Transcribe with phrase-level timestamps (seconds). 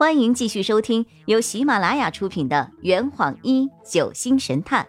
[0.00, 4.88] 欢迎继续收听由喜马拉雅出品的《圆谎一九星神探》，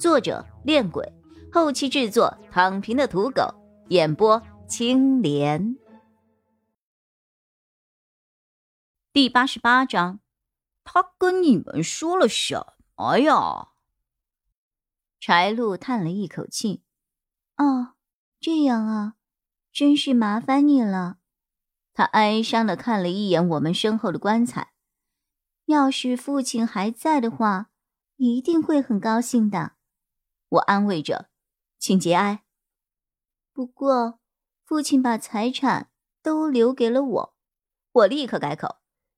[0.00, 1.12] 作者：恋鬼，
[1.52, 3.54] 后期制作：躺平的土狗，
[3.90, 5.76] 演播：青莲。
[9.12, 10.18] 第八十八章，
[10.82, 12.66] 他跟你们说了什
[12.96, 13.68] 么呀？
[15.20, 16.82] 柴鹿叹了一口气
[17.58, 17.94] ：“哦，
[18.40, 19.14] 这样啊，
[19.72, 21.18] 真是麻烦你了。”
[21.98, 24.72] 他哀伤的看了一眼我们身后的棺材，
[25.64, 27.70] 要是父亲还在的话，
[28.14, 29.72] 一定会很高兴的。
[30.48, 31.28] 我安慰着，
[31.76, 32.44] 请节哀。
[33.52, 34.20] 不过，
[34.64, 35.90] 父亲把财产
[36.22, 37.34] 都留给了我。
[37.90, 38.76] 我立刻改口，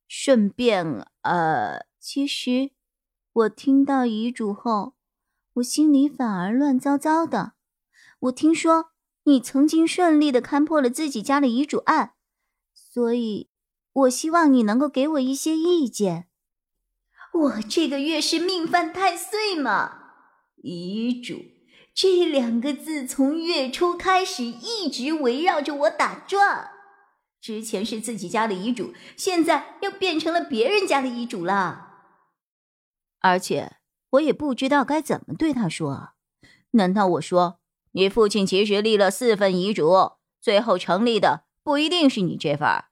[0.08, 2.70] 顺便，呃，其实
[3.30, 4.94] 我听到遗嘱后，
[5.52, 7.52] 我心里反而乱糟糟的。
[8.20, 8.92] 我听说
[9.24, 12.14] 你曾经顺利的看破了自己家的遗嘱案。
[12.92, 13.48] 所以，
[13.92, 16.26] 我希望你能够给我一些意见。
[17.32, 19.98] 我这个月是命犯太岁嘛？
[20.56, 21.36] 遗嘱
[21.94, 26.72] 这两个字从月初开始一直围绕着我打转。
[27.40, 31.86] 之前是自己家的遗嘱，现在又变成了别人家的遗嘱了。
[33.20, 33.76] 而且，
[34.10, 36.14] 我也不知道该怎么对他说。
[36.72, 37.60] 难道我说
[37.92, 41.44] 你父亲其实立了四份遗嘱，最后成立的？
[41.62, 42.86] 不一定是你这份儿，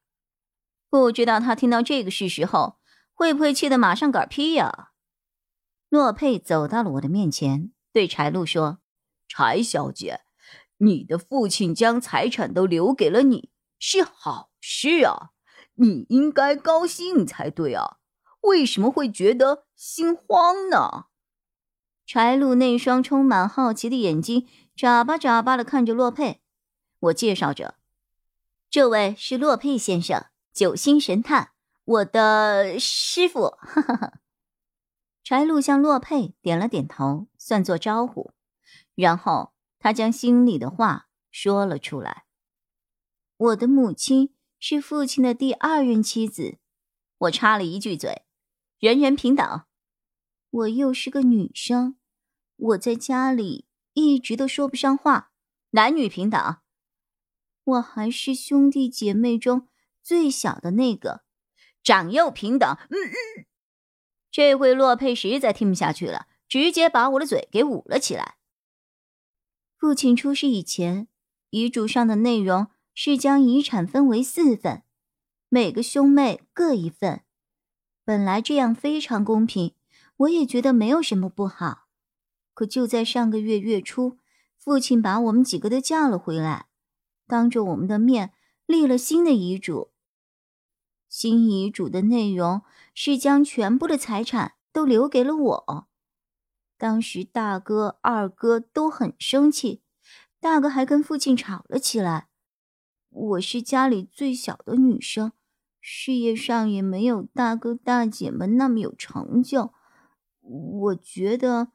[0.91, 2.79] 不知道他听到这个事实后
[3.13, 4.91] 会不会气得马上嗝屁呀？
[5.89, 8.79] 洛佩走到了我的面前，对柴露说
[9.29, 10.21] ：“柴小姐，
[10.79, 15.31] 你的父亲将财产都留给了你，是好事啊，
[15.75, 17.97] 你应该高兴才对啊，
[18.43, 21.07] 为什么会觉得心慌呢？”
[22.07, 26.41] 柴露那双充满好奇的眼睛眨巴眨巴的看着洛佩，
[27.01, 27.75] 我介绍着。
[28.71, 31.53] 这位是洛佩先生，九星神探，
[31.85, 33.51] 我的师傅。
[33.61, 34.21] 哈哈哈。
[35.23, 38.33] 柴路向洛佩点了点头，算作招呼，
[38.95, 42.25] 然后他将心里的话说了出来
[43.37, 46.59] ：“我的母亲是父亲的第二任妻子。”
[47.19, 48.23] 我插了一句嘴
[48.81, 49.63] ：“人人平等。”
[50.51, 51.99] 我又是个女生，
[52.57, 55.31] 我在家里一直都说不上话，
[55.73, 56.57] 男女平等。
[57.65, 59.69] 我还是兄弟姐妹中
[60.09, 61.21] 最小的那个，
[61.83, 62.67] 长幼平等。
[62.89, 63.45] 嗯嗯，
[64.31, 68.37] 这回洛佩实在听不下去了，直接把我的嘴给捂了起来。
[69.77, 71.09] 父亲出事以前，
[71.51, 74.83] 遗嘱上的内容是将遗产分为四份，
[75.51, 77.21] 每个兄妹各一份。
[78.03, 79.75] 本来这样非常公平，
[80.17, 81.89] 我也觉得没有什么不好。
[82.55, 84.17] 可就在上个月月初，
[84.57, 86.69] 父亲把我们几个都叫了回来。
[87.27, 88.33] 当着我们的面
[88.65, 89.93] 立了新的遗嘱。
[91.21, 92.63] 新遗嘱的内容
[92.95, 95.89] 是将全部的财产都留给了我。
[96.77, 99.83] 当时大哥、二哥都很生气，
[100.39, 102.29] 大哥还跟父亲吵了起来。
[103.11, 105.33] 我是家里最小的女生，
[105.81, 109.73] 事业上也没有大哥大姐们那么有成就。
[110.41, 111.73] 我觉得，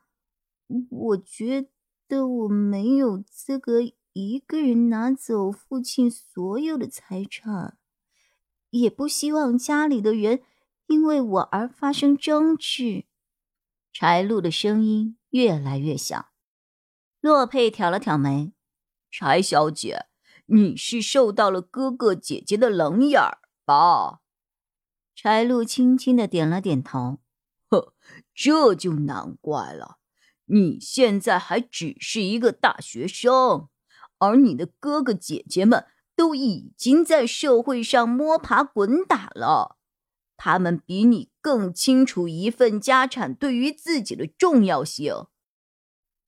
[0.90, 1.68] 我觉
[2.08, 3.81] 得我没有资格。
[4.14, 7.78] 一个人拿走父亲所有的财产，
[8.81, 10.41] 也不希望家里的人
[10.88, 13.06] 因为我而发生争执。
[13.91, 16.29] 柴露的声音越来越小。
[17.22, 18.51] 洛佩挑了挑眉
[19.12, 20.07] ：“柴小姐，
[20.47, 23.22] 你是受到了哥哥姐姐的冷眼
[23.63, 24.22] 吧？”
[25.16, 27.19] 柴露轻轻的点了点头
[27.69, 27.94] ：“呵，
[28.33, 30.00] 这就难怪了。
[30.45, 33.69] 你现在还只是一个大学生。”
[34.19, 35.85] 而你的哥哥姐姐们
[36.23, 39.75] 都已经在社会上摸爬滚打了，
[40.38, 45.25] 他们比你更清楚一份家产对于自己的重要性。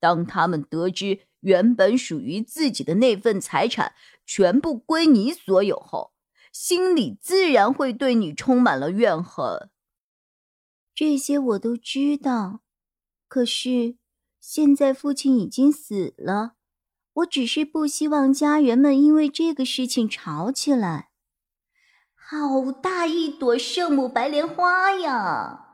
[0.01, 3.95] 当他们得知原本属于自己的那份财产
[4.25, 6.11] 全部归你所有后，
[6.51, 9.69] 心里自然会对你充满了怨恨。
[10.93, 12.59] 这些我都知道，
[13.29, 13.96] 可是
[14.41, 16.54] 现在父亲已经死了。
[17.16, 21.09] 我只是不希望家人们因为这个事情吵起来。
[22.14, 25.66] 好大一朵圣母白莲花呀，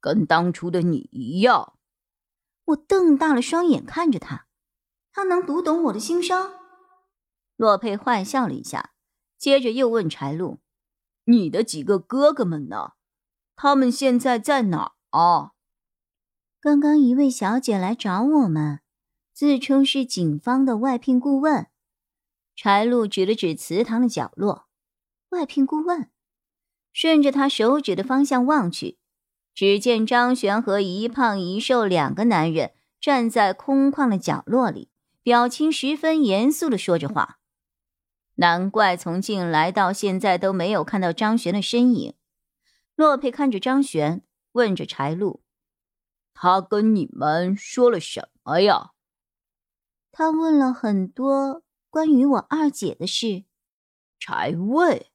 [0.00, 1.74] 跟当初的你一样。
[2.66, 4.48] 我瞪大了双眼看着他，
[5.12, 6.52] 他能读懂我的心声。
[7.56, 8.90] 洛佩坏笑了一下，
[9.38, 10.58] 接着又问柴露
[11.24, 12.92] ：“你的几个哥哥们呢？
[13.54, 15.52] 他们现在在哪啊？”
[16.60, 18.80] 刚刚一位小姐来找我们。
[19.36, 21.66] 自称是警方的外聘顾问，
[22.54, 24.64] 柴露指了指祠堂的角落。
[25.28, 26.10] 外聘顾问，
[26.90, 28.96] 顺着他手指的方向望去，
[29.54, 34.88] 只见张璇和一胖一瘦两个男人站在空旷的角落里，
[35.22, 37.38] 表情十分严肃的说着话。
[38.36, 42.14] 难怪从进来到现在都没有看到张璇的身影。
[42.94, 45.42] 洛佩看着张璇，问着柴路
[46.32, 48.92] ：“他跟你们说了什么呀？”
[50.18, 53.44] 他问了很多关于我二姐的事。
[54.18, 55.12] 柴卫。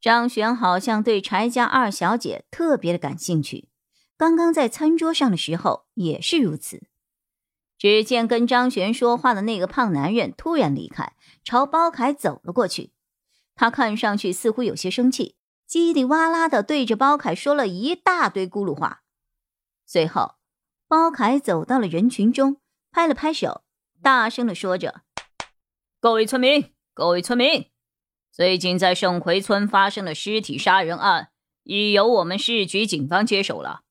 [0.00, 3.68] 张璇好像对柴家二小姐特别的感兴趣，
[4.16, 6.86] 刚刚在餐桌上的时候也是如此。
[7.76, 11.14] 只见跟张璇说话的那个胖男人突然离开，
[11.44, 12.94] 朝包凯走了过去。
[13.54, 15.36] 他看上去似乎有些生气，
[15.68, 19.02] 叽里哇啦的对着包凯说了一大堆咕噜话。
[19.84, 20.36] 随后，
[20.88, 22.56] 包凯走到了人群中，
[22.90, 23.64] 拍了拍手，
[24.02, 25.02] 大声的说着
[26.00, 27.70] ：“各位村民，各位村民。”
[28.32, 31.30] 最近在圣奎村发生的尸体杀人案，
[31.64, 33.82] 已由我们市局警方接手了。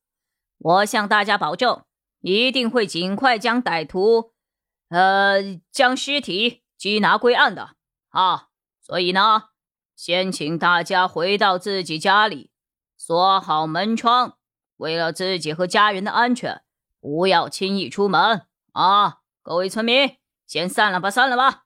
[0.57, 1.83] 我向大家保证，
[2.21, 4.33] 一定会尽快将歹徒，
[4.89, 7.75] 呃，将尸体缉拿归案的。
[8.09, 8.47] 啊，
[8.81, 9.49] 所以呢，
[9.95, 12.49] 先请大家回到自己家里，
[12.97, 14.37] 锁好门窗，
[14.77, 16.63] 为了自己和家人的安全，
[16.99, 18.47] 不要轻易出门。
[18.71, 20.15] 啊，各位村民，
[20.45, 21.63] 先散了吧，散了吧。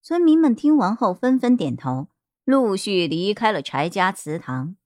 [0.00, 2.06] 村民们听完后纷纷点头，
[2.44, 4.76] 陆续离开了柴家祠堂。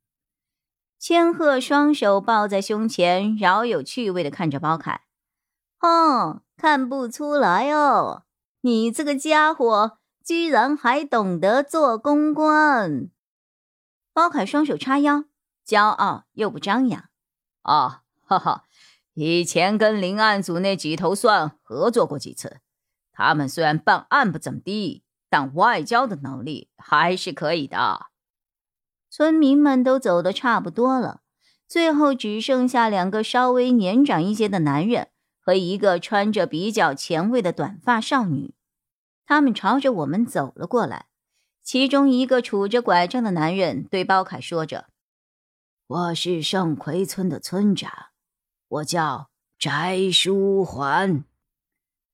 [0.98, 5.02] 千鹤双手抱在胸前，饶有趣味的看着包凯
[5.82, 8.22] ：“哦，看不出来哦，
[8.62, 13.10] 你这个家伙居然还懂得做公关。”
[14.14, 15.24] 包凯双手叉腰，
[15.66, 17.10] 骄傲又不张扬
[17.60, 18.64] ：“啊，哈哈，
[19.20, 22.58] 以前跟林案组那几头蒜合作过几次，
[23.10, 28.06] 他们虽然办案不怎么地。”但外交的能力还是可以的。
[29.10, 31.20] 村民们都走的差不多了，
[31.66, 38.54] 最后只剩下两个稍微年长一些的男人和一个穿着比较前卫的短发少女。
[39.26, 41.08] 他们朝着我们走了过来。
[41.62, 44.86] 其中一个拄着拐杖的男人对包凯说着
[45.86, 48.06] ：“我是圣奎村的村长，
[48.68, 51.24] 我叫翟书桓。”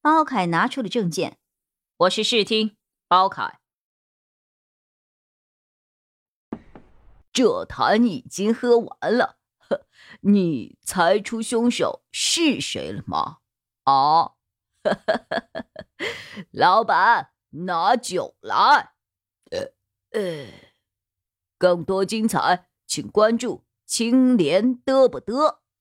[0.00, 1.38] 包凯拿出了证件
[1.96, 2.76] ：“我是试听。”
[3.08, 3.60] 包凯，
[7.32, 9.38] 这坛已经喝完了。
[9.58, 9.86] 呵，
[10.20, 13.38] 你猜出凶手是谁了吗？
[13.84, 14.32] 啊，
[16.50, 18.94] 老板，拿酒来。
[19.50, 19.72] 呃
[20.10, 20.46] 呃，
[21.58, 25.60] 更多精彩，请关注青莲嘚不嘚。